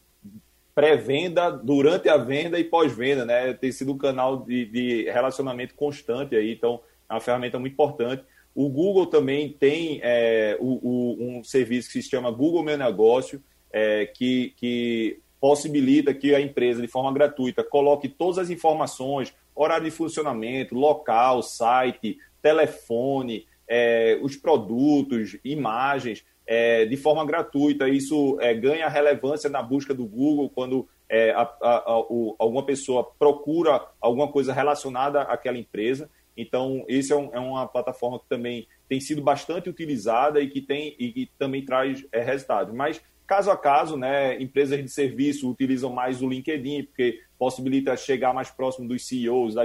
[0.75, 3.53] pré-venda, durante a venda e pós-venda, né?
[3.53, 8.23] Tem sido um canal de, de, relacionamento constante aí, então é uma ferramenta muito importante.
[8.53, 13.41] O Google também tem é, o, o, um serviço que se chama Google Meu Negócio,
[13.71, 19.85] é, que, que possibilita que a empresa, de forma gratuita, coloque todas as informações, horário
[19.85, 27.87] de funcionamento, local, site, telefone, é, os produtos, imagens, é, de forma gratuita.
[27.87, 32.63] Isso é, ganha relevância na busca do Google quando é, a, a, a, o, alguma
[32.63, 36.09] pessoa procura alguma coisa relacionada àquela empresa.
[36.35, 40.61] Então, isso é, um, é, uma plataforma que também tem sido bastante utilizada e que,
[40.61, 42.73] tem, e que também traz é, resultados.
[42.73, 48.33] Mas, caso a caso, né, empresas de serviço utilizam mais o LinkedIn, porque possibilita chegar
[48.33, 49.63] mais próximo dos CEOs, da,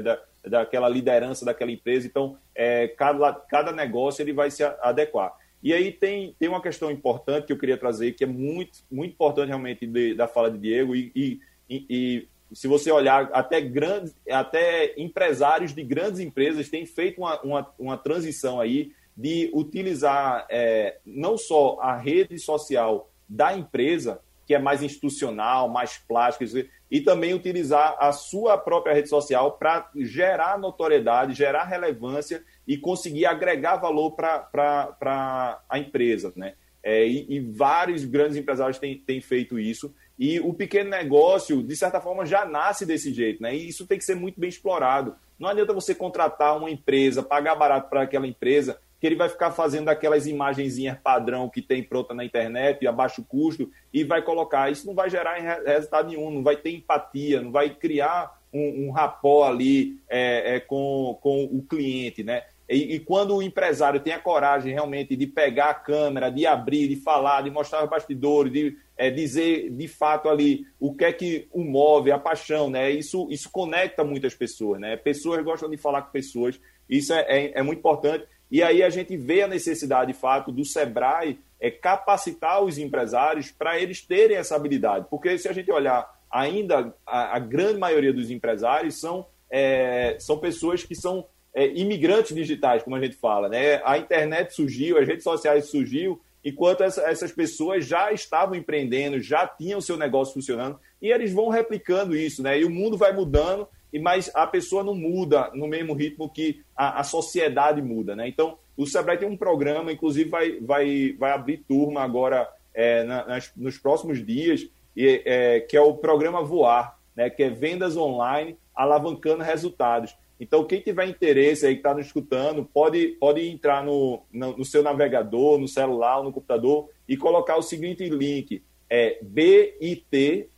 [0.00, 2.06] da, daquela liderança daquela empresa.
[2.06, 5.32] Então, é, cada, cada negócio ele vai se adequar.
[5.62, 9.12] E aí tem, tem uma questão importante que eu queria trazer, que é muito, muito
[9.12, 14.14] importante realmente de, da fala de Diego, e, e, e se você olhar, até grandes,
[14.30, 20.98] até empresários de grandes empresas têm feito uma, uma, uma transição aí de utilizar é,
[21.06, 27.34] não só a rede social da empresa, que é mais institucional, mais plástica, e também
[27.34, 34.12] utilizar a sua própria rede social para gerar notoriedade, gerar relevância e conseguir agregar valor
[34.12, 36.32] para a empresa.
[36.36, 36.54] Né?
[36.82, 39.92] É, e, e, vários grandes empresários têm, têm feito isso.
[40.16, 43.42] E o pequeno negócio, de certa forma, já nasce desse jeito.
[43.42, 43.56] Né?
[43.56, 45.16] E isso tem que ser muito bem explorado.
[45.36, 49.50] Não adianta você contratar uma empresa, pagar barato para aquela empresa que ele vai ficar
[49.50, 54.70] fazendo aquelas imagenzinhas padrão que tem pronta na internet, a baixo custo, e vai colocar.
[54.70, 58.90] Isso não vai gerar resultado nenhum, não vai ter empatia, não vai criar um, um
[58.90, 62.42] rapó ali é, é, com, com o cliente, né?
[62.68, 66.88] E, e, quando o empresário tem a coragem realmente de pegar a câmera, de abrir,
[66.88, 71.12] de falar, de mostrar os bastidores, de é, dizer de fato ali o que é
[71.12, 72.90] que o move, a paixão, né?
[72.90, 74.96] Isso, isso conecta muitas pessoas, né?
[74.96, 78.26] Pessoas gostam de falar com pessoas, isso é, é, é muito importante.
[78.50, 83.50] E aí a gente vê a necessidade, de fato, do Sebrae é capacitar os empresários
[83.50, 85.06] para eles terem essa habilidade.
[85.10, 90.38] Porque se a gente olhar, ainda a, a grande maioria dos empresários são, é, são
[90.38, 93.48] pessoas que são é, imigrantes digitais, como a gente fala.
[93.48, 93.80] Né?
[93.84, 99.48] A internet surgiu, as redes sociais surgiu, enquanto essa, essas pessoas já estavam empreendendo, já
[99.48, 102.60] tinham seu negócio funcionando, e eles vão replicando isso, né?
[102.60, 106.60] E o mundo vai mudando e mas a pessoa não muda no mesmo ritmo que
[106.76, 108.28] a, a sociedade muda, né?
[108.28, 113.24] Então, o Sebrae tem um programa, inclusive vai, vai, vai abrir turma agora é, na,
[113.24, 117.30] nas, nos próximos dias, e, é, que é o programa Voar, né?
[117.30, 120.14] Que é vendas online alavancando resultados.
[120.38, 124.64] Então, quem tiver interesse aí, que está nos escutando, pode, pode entrar no, no, no,
[124.66, 130.50] seu navegador, no celular, no computador e colocar o seguinte link, é bit.ly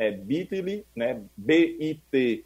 [0.00, 2.44] é bit.ly, né, bit.ly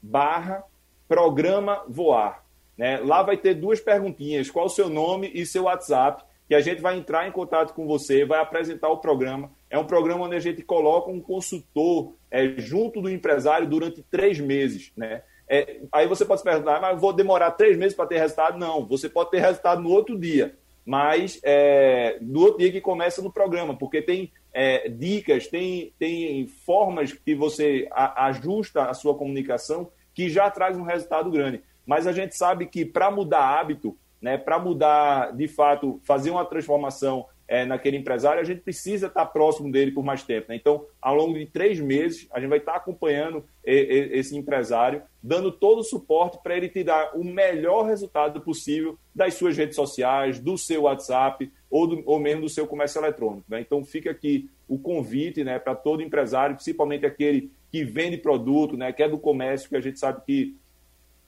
[0.00, 0.62] barra
[1.08, 2.44] programa voar.
[2.78, 2.98] Né?
[2.98, 6.80] Lá vai ter duas perguntinhas, qual o seu nome e seu WhatsApp, que a gente
[6.80, 9.50] vai entrar em contato com você, vai apresentar o programa.
[9.68, 14.38] É um programa onde a gente coloca um consultor é, junto do empresário durante três
[14.38, 14.92] meses.
[14.96, 15.22] Né?
[15.48, 18.58] É, aí você pode se perguntar, mas eu vou demorar três meses para ter resultado?
[18.58, 20.56] Não, você pode ter resultado no outro dia,
[20.86, 26.46] mas é, no outro dia que começa no programa, porque tem é, dicas, tem, tem
[26.46, 31.60] formas que você a, ajusta a sua comunicação que já traz um resultado grande.
[31.84, 36.46] Mas a gente sabe que para mudar hábito, né, para mudar, de fato, fazer uma
[36.46, 40.46] transformação é, naquele empresário, a gente precisa estar próximo dele por mais tempo.
[40.48, 40.56] Né?
[40.56, 45.78] Então, ao longo de três meses, a gente vai estar acompanhando esse empresário, dando todo
[45.80, 50.56] o suporte para ele te dar o melhor resultado possível das suas redes sociais, do
[50.56, 53.44] seu WhatsApp ou, do, ou mesmo do seu comércio eletrônico.
[53.48, 53.60] Né?
[53.60, 58.92] Então, fica aqui o convite né, para todo empresário, principalmente aquele que vende produto, né,
[58.92, 60.56] que é do comércio, que a gente sabe que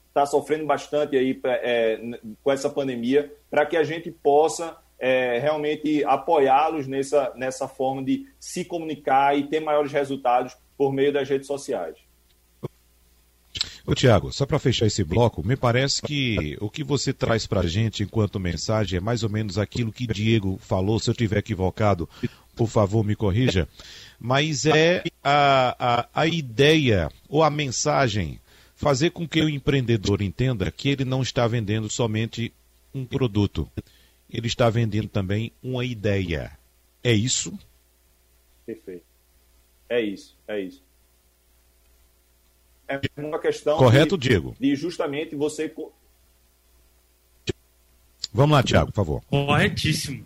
[0.07, 1.99] está sofrendo bastante aí é,
[2.43, 8.27] com essa pandemia, para que a gente possa é, realmente apoiá-los nessa, nessa forma de
[8.39, 11.95] se comunicar e ter maiores resultados por meio das redes sociais.
[13.85, 17.61] Ô Tiago, só para fechar esse bloco, me parece que o que você traz para
[17.61, 20.99] a gente enquanto mensagem é mais ou menos aquilo que Diego falou.
[20.99, 22.09] Se eu estiver equivocado,
[22.53, 23.65] por favor, me corrija.
[24.19, 28.41] Mas é a, a, a ideia ou a mensagem
[28.75, 32.51] fazer com que o empreendedor entenda que ele não está vendendo somente
[32.93, 33.69] um produto,
[34.29, 36.57] ele está vendendo também uma ideia.
[37.03, 37.57] É isso?
[38.65, 39.05] Perfeito.
[39.89, 40.83] É isso, é isso.
[42.87, 43.77] É uma questão.
[43.77, 44.55] Correto, de, Diego?
[44.59, 45.73] De justamente você.
[48.33, 49.21] Vamos lá, Tiago, por favor.
[49.25, 50.25] Corretíssimo.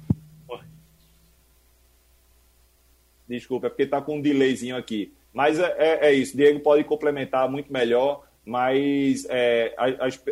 [3.27, 5.13] Desculpa, é porque está com um delayzinho aqui.
[5.33, 9.75] Mas é, é, é, isso, Diego pode complementar muito melhor, mas é,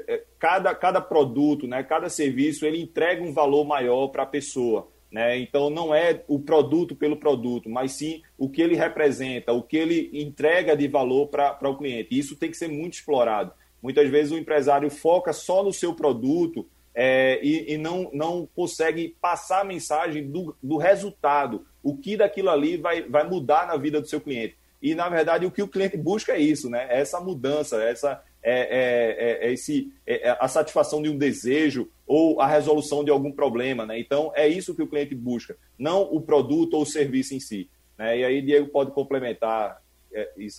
[0.07, 4.89] é, cada, cada produto, né, cada serviço, ele entrega um valor maior para a pessoa.
[5.11, 5.39] Né?
[5.39, 9.77] Então, não é o produto pelo produto, mas sim o que ele representa, o que
[9.77, 12.17] ele entrega de valor para o cliente.
[12.17, 13.51] Isso tem que ser muito explorado.
[13.81, 19.15] Muitas vezes o empresário foca só no seu produto é, e, e, não, não consegue
[19.21, 24.01] passar a mensagem do, do resultado, o que daquilo ali vai, vai mudar na vida
[24.01, 24.57] do seu cliente.
[24.81, 26.87] E, na verdade, o que o cliente busca é isso, né?
[26.89, 31.17] É essa mudança, essa, é, é, é, é esse, é, é a satisfação de um
[31.17, 33.85] desejo ou a resolução de algum problema.
[33.85, 33.99] Né?
[33.99, 37.69] Então, é isso que o cliente busca, não o produto ou o serviço em si.
[37.97, 38.19] Né?
[38.19, 39.81] E aí, Diego pode complementar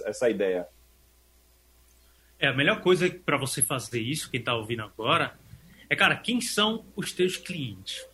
[0.05, 0.67] essa ideia.
[2.39, 5.35] É, a melhor coisa para você fazer isso, quem está ouvindo agora,
[5.89, 8.07] é, cara, quem são os teus clientes?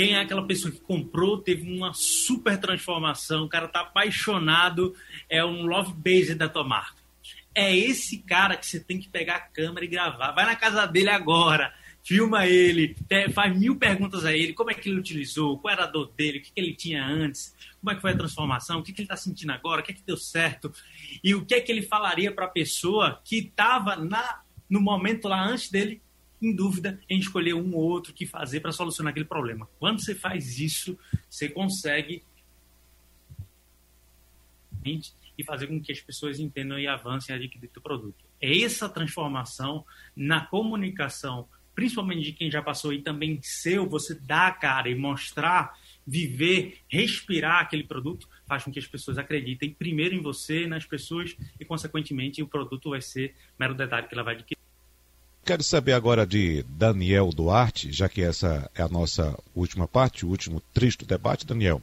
[0.00, 4.94] Quem é aquela pessoa que comprou, teve uma super transformação, o cara tá apaixonado,
[5.28, 6.96] é um love base da tua marca.
[7.54, 10.32] É esse cara que você tem que pegar a câmera e gravar.
[10.32, 12.96] Vai na casa dele agora, filma ele,
[13.34, 16.38] faz mil perguntas a ele, como é que ele utilizou, qual era a dor dele,
[16.38, 19.02] o que, que ele tinha antes, como é que foi a transformação, o que, que
[19.02, 20.72] ele está sentindo agora, o que, que deu certo,
[21.22, 23.98] e o que é que ele falaria para a pessoa que estava
[24.66, 26.00] no momento lá antes dele,
[26.40, 29.68] em dúvida em escolher um ou outro que fazer para solucionar aquele problema.
[29.78, 32.22] Quando você faz isso, você consegue
[34.84, 38.24] e fazer com que as pessoas entendam e avancem a adquirir o produto.
[38.40, 39.84] É essa transformação
[40.16, 41.46] na comunicação
[41.80, 45.72] principalmente de quem já passou e também seu, você dar a cara e mostrar,
[46.06, 51.34] viver, respirar aquele produto, faz com que as pessoas acreditem primeiro em você, nas pessoas
[51.58, 54.59] e, consequentemente, o produto vai ser mero detalhe que ela vai adquirir.
[55.44, 60.28] Quero saber agora de Daniel Duarte, já que essa é a nossa última parte, o
[60.28, 61.82] último triste debate, Daniel.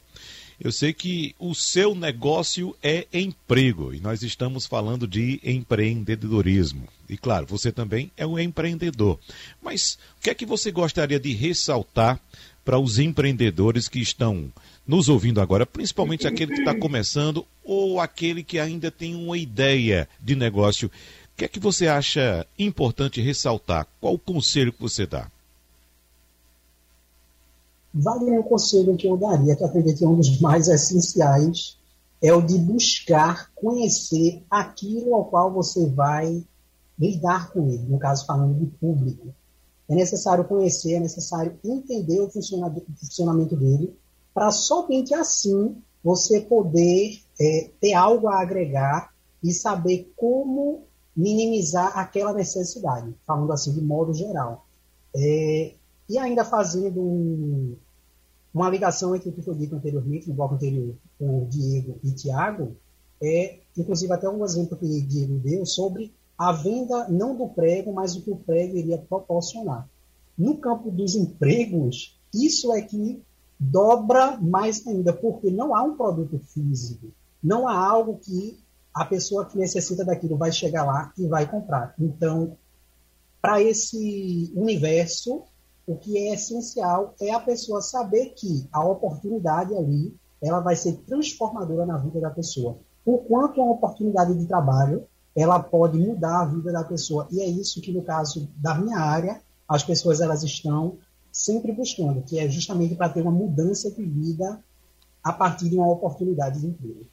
[0.60, 6.88] Eu sei que o seu negócio é emprego e nós estamos falando de empreendedorismo.
[7.08, 9.20] E claro, você também é um empreendedor.
[9.62, 12.20] Mas o que é que você gostaria de ressaltar
[12.64, 14.52] para os empreendedores que estão
[14.86, 20.08] nos ouvindo agora, principalmente aquele que está começando ou aquele que ainda tem uma ideia
[20.20, 20.90] de negócio?
[21.38, 23.86] O que é que você acha importante ressaltar?
[24.00, 25.30] Qual o conselho que você dá?
[27.94, 31.78] Vale um conselho que eu daria, que eu acredito que é um dos mais essenciais,
[32.20, 36.44] é o de buscar conhecer aquilo ao qual você vai
[36.98, 39.32] lidar com ele, no caso falando de público.
[39.88, 43.96] É necessário conhecer, é necessário entender o funcionamento dele,
[44.34, 50.88] para somente assim você poder é, ter algo a agregar e saber como
[51.18, 54.64] minimizar aquela necessidade, falando assim de modo geral.
[55.16, 55.74] É,
[56.08, 57.74] e ainda fazendo um,
[58.54, 62.76] uma ligação entre o que foi dito anteriormente, no bloco anterior, com Diego e Tiago,
[63.20, 68.14] é, inclusive até um exemplo que Diego deu sobre a venda não do prego, mas
[68.14, 69.88] o que o prego iria proporcionar.
[70.38, 73.20] No campo dos empregos, isso é que
[73.58, 77.08] dobra mais ainda, porque não há um produto físico,
[77.42, 78.56] não há algo que
[78.98, 81.94] a pessoa que necessita daquilo vai chegar lá e vai comprar.
[82.00, 82.56] Então,
[83.40, 85.44] para esse universo,
[85.86, 90.96] o que é essencial é a pessoa saber que a oportunidade ali ela vai ser
[91.06, 92.78] transformadora na vida da pessoa.
[93.04, 97.28] Por quanto uma oportunidade de trabalho ela pode mudar a vida da pessoa.
[97.30, 100.98] E é isso que, no caso da minha área, as pessoas elas estão
[101.30, 104.60] sempre buscando, que é justamente para ter uma mudança de vida
[105.22, 107.06] a partir de uma oportunidade de emprego.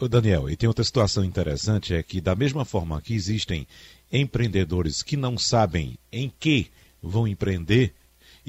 [0.00, 3.66] O Daniel, e tem outra situação interessante, é que da mesma forma que existem
[4.12, 6.70] empreendedores que não sabem em que
[7.02, 7.94] vão empreender,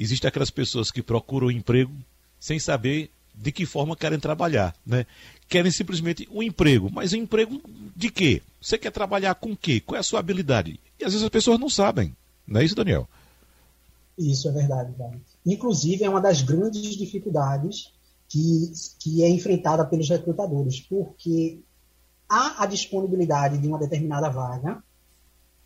[0.00, 1.92] Existem aquelas pessoas que procuram emprego
[2.38, 5.04] sem saber de que forma querem trabalhar, né?
[5.46, 7.60] Querem simplesmente um emprego, mas um emprego
[7.94, 8.40] de quê?
[8.58, 9.78] Você quer trabalhar com quê?
[9.78, 10.80] Qual é a sua habilidade?
[10.98, 12.16] E às vezes as pessoas não sabem,
[12.46, 13.06] não é isso, Daniel?
[14.16, 15.20] Isso é verdade, Daniel.
[15.44, 17.92] Inclusive, é uma das grandes dificuldades
[18.30, 21.60] que, que é enfrentada pelos recrutadores, porque
[22.28, 24.82] há a disponibilidade de uma determinada vaga,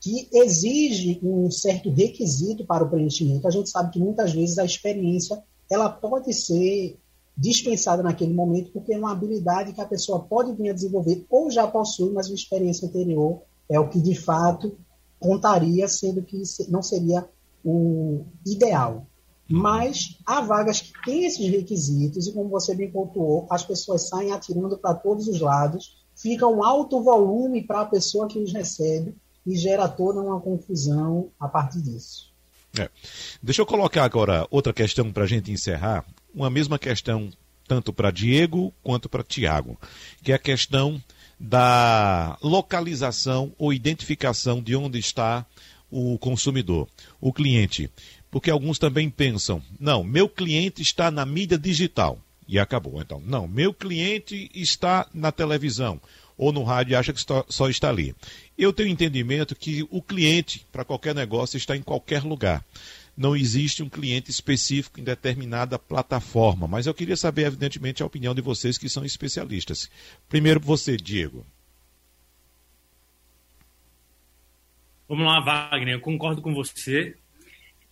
[0.01, 3.47] que exige um certo requisito para o preenchimento.
[3.47, 6.99] A gente sabe que muitas vezes a experiência ela pode ser
[7.37, 11.51] dispensada naquele momento porque é uma habilidade que a pessoa pode vir a desenvolver ou
[11.51, 14.77] já possui, mas uma experiência anterior é o que de fato
[15.19, 17.27] contaria, sendo que não seria
[17.65, 19.07] o ideal.
[19.49, 24.33] Mas há vagas que têm esses requisitos e, como você bem pontuou, as pessoas saem
[24.33, 29.15] atirando para todos os lados, fica um alto volume para a pessoa que os recebe
[29.47, 32.33] e gera toda uma confusão a partir disso.
[32.79, 32.89] É.
[33.43, 37.31] Deixa eu colocar agora outra questão para a gente encerrar, uma mesma questão
[37.67, 39.79] tanto para Diego quanto para Tiago,
[40.23, 41.01] que é a questão
[41.39, 45.47] da localização ou identificação de onde está
[45.91, 46.89] o consumidor,
[47.21, 47.91] o cliente.
[48.35, 52.19] Porque alguns também pensam, não, meu cliente está na mídia digital.
[52.49, 53.01] E acabou.
[53.01, 56.01] Então, não, meu cliente está na televisão
[56.37, 58.13] ou no rádio e acha que só está ali.
[58.59, 62.65] Eu tenho entendimento que o cliente, para qualquer negócio, está em qualquer lugar.
[63.17, 68.35] Não existe um cliente específico em determinada plataforma, mas eu queria saber, evidentemente, a opinião
[68.35, 69.89] de vocês que são especialistas.
[70.29, 71.47] Primeiro, você, Diego.
[75.09, 77.17] Vamos lá, Wagner, eu concordo com você.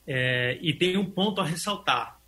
[0.07, 2.21] É, e tem um ponto a ressaltar.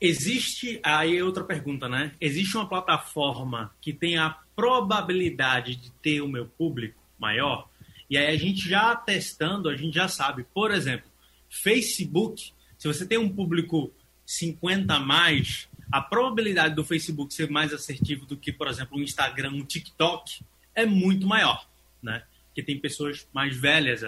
[0.00, 2.12] Existe, aí é outra pergunta, né?
[2.20, 7.68] Existe uma plataforma que tem a probabilidade de ter o meu público maior?
[8.10, 10.44] E aí a gente já testando, a gente já sabe.
[10.52, 11.08] Por exemplo,
[11.48, 13.92] Facebook, se você tem um público
[14.26, 19.02] 50 a mais, a probabilidade do Facebook ser mais assertivo do que, por exemplo, o
[19.02, 20.44] Instagram, o TikTok,
[20.74, 21.68] é muito maior,
[22.02, 22.24] né?
[22.46, 24.04] Porque tem pessoas mais velhas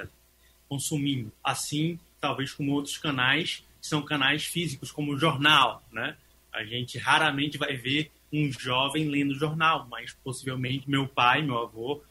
[0.69, 1.31] consumindo.
[1.43, 6.17] Assim, talvez como outros canais, que são canais físicos, como o jornal, né?
[6.51, 12.03] A gente raramente vai ver um jovem lendo jornal, mas possivelmente meu pai, meu avô.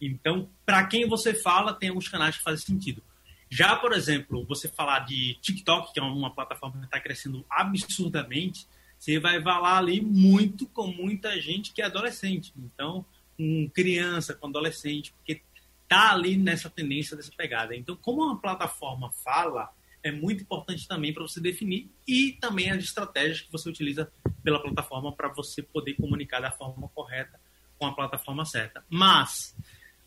[0.00, 3.02] Então, para quem você fala, tem alguns canais que fazem sentido.
[3.50, 8.68] Já, por exemplo, você falar de TikTok, que é uma plataforma que está crescendo absurdamente,
[8.96, 12.52] você vai falar ali muito com muita gente que é adolescente.
[12.56, 13.04] Então,
[13.36, 15.42] com criança, com adolescente, porque
[15.88, 17.74] tá ali nessa tendência dessa pegada.
[17.74, 19.70] Então, como uma plataforma fala,
[20.02, 24.10] é muito importante também para você definir e também as estratégias que você utiliza
[24.42, 27.40] pela plataforma para você poder comunicar da forma correta
[27.78, 28.84] com a plataforma certa.
[28.88, 29.56] Mas,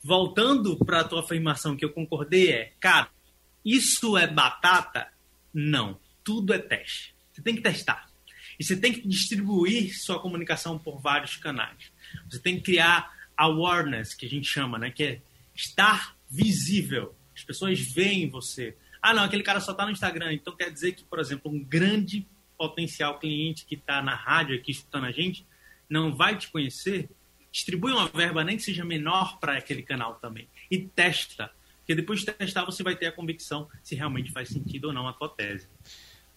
[0.01, 3.09] voltando para a tua afirmação que eu concordei, é, cara,
[3.63, 5.09] isso é batata?
[5.53, 5.99] Não.
[6.23, 7.13] Tudo é teste.
[7.31, 8.09] Você tem que testar.
[8.59, 11.91] E você tem que distribuir sua comunicação por vários canais.
[12.29, 14.91] Você tem que criar awareness, que a gente chama, né?
[14.91, 15.21] Que é
[15.59, 17.15] estar visível.
[17.35, 18.77] As pessoas veem você.
[19.01, 20.33] Ah, não, aquele cara só está no Instagram.
[20.33, 24.71] Então quer dizer que, por exemplo, um grande potencial cliente que está na rádio aqui
[24.71, 25.45] escutando a gente
[25.89, 27.09] não vai te conhecer.
[27.51, 30.47] Distribui uma verba, nem que seja menor para aquele canal também.
[30.69, 31.51] E testa.
[31.79, 35.07] Porque depois de testar, você vai ter a convicção se realmente faz sentido ou não
[35.07, 35.67] a tua tese.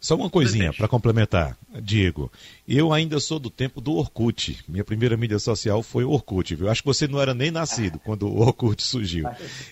[0.02, 2.30] Só uma coisinha para complementar, Diego.
[2.66, 4.58] Eu ainda sou do tempo do Orkut.
[4.66, 6.56] Minha primeira mídia social foi o Orkut.
[6.56, 6.68] Viu?
[6.68, 9.28] Acho que você não era nem nascido quando o Orkut surgiu.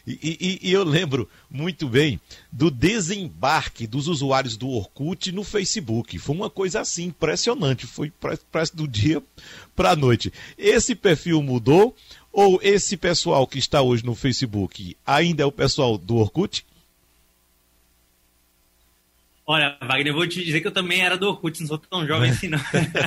[0.07, 2.21] E, e, e, eu lembro muito bem
[2.53, 6.17] do desembarque dos usuários do Orkut no Facebook.
[6.21, 7.85] Foi uma coisa assim impressionante.
[7.85, 8.13] Foi
[8.53, 9.21] parece do dia
[9.75, 10.33] para a noite.
[10.57, 11.93] Esse perfil mudou
[12.33, 16.65] ou esse pessoal que está hoje no Facebook ainda é o pessoal do Orkut?
[19.53, 22.07] Olha, Wagner, eu vou te dizer que eu também era do Orkut, não sou tão
[22.07, 22.61] jovem assim, não.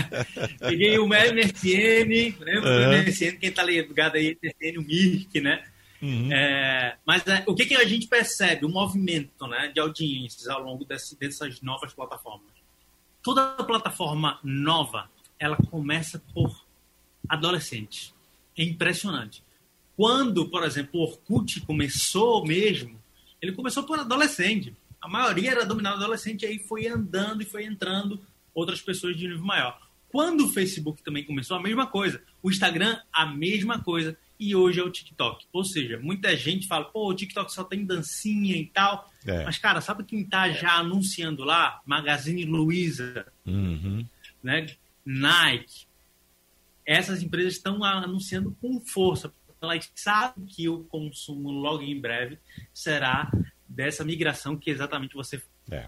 [0.59, 2.97] Peguei o MSN, lembra uhum.
[2.97, 5.63] do MSN, quem tá ligado aí, MSN, o Mirk, né?
[6.01, 6.33] Uhum.
[6.33, 8.65] É, mas é, o que, que a gente percebe?
[8.65, 12.51] O movimento né, de audiências ao longo desse, dessas novas plataformas.
[13.23, 16.65] Toda plataforma nova, ela começa por
[17.29, 18.13] adolescentes.
[18.57, 19.41] É impressionante.
[19.95, 23.01] Quando, por exemplo, o Orkut começou mesmo,
[23.41, 28.25] ele começou por adolescente a maioria era dominada adolescente, aí foi andando e foi entrando
[28.53, 29.77] outras pessoas de nível maior.
[30.07, 32.21] Quando o Facebook também começou, a mesma coisa.
[32.41, 34.17] O Instagram, a mesma coisa.
[34.39, 35.45] E hoje é o TikTok.
[35.51, 39.11] Ou seja, muita gente fala, pô, o TikTok só tem dancinha e tal.
[39.25, 39.43] É.
[39.43, 41.81] Mas, cara, sabe quem tá já anunciando lá?
[41.85, 44.05] Magazine Luiza, uhum.
[44.41, 44.67] né?
[45.05, 45.85] Nike.
[46.85, 49.33] Essas empresas estão anunciando com força.
[49.61, 52.37] Elas sabem que o consumo logo em breve
[52.73, 53.29] será
[53.73, 55.41] dessa migração que exatamente você.
[55.69, 55.85] É.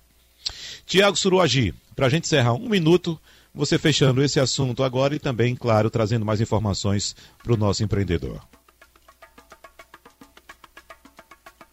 [0.86, 3.20] Tiago Suruagi, para a gente encerrar um minuto,
[3.54, 8.42] você fechando esse assunto agora e também, claro, trazendo mais informações para o nosso empreendedor.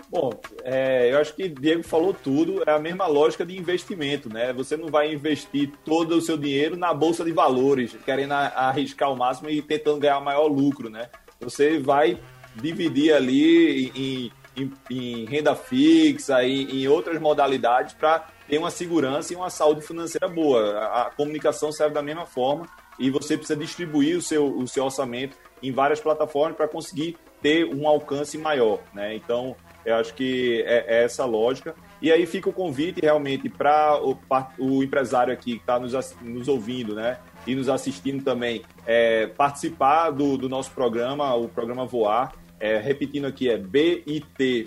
[0.08, 0.30] Bom,
[0.62, 4.52] é, eu acho que Diego falou tudo, é a mesma lógica de investimento, né?
[4.52, 9.16] Você não vai investir todo o seu dinheiro na bolsa de valores, querendo arriscar o
[9.16, 11.08] máximo e tentando ganhar maior lucro, né?
[11.40, 12.20] Você vai
[12.54, 19.32] dividir ali em em, em renda fixa, em, em outras modalidades para ter uma segurança
[19.32, 20.78] e uma saúde financeira boa.
[20.78, 22.66] A, a, comunicação serve da mesma forma
[22.98, 27.64] e você precisa distribuir o seu, o seu orçamento em várias plataformas para conseguir ter
[27.64, 28.80] um alcance maior.
[28.92, 29.14] Né?
[29.14, 31.74] Então, eu acho que é, é essa a lógica.
[32.00, 34.18] E aí fica o convite realmente para o,
[34.58, 37.18] o, empresário aqui que está nos, nos ouvindo, né?
[37.46, 42.32] E nos assistindo também, é, participar do, do nosso programa, o programa Voar.
[42.62, 44.66] É, repetindo aqui, é bit.ly